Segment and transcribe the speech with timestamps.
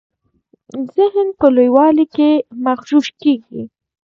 [0.95, 2.29] ذهن په لویوالي کي
[2.65, 3.63] مغشوش کیږي.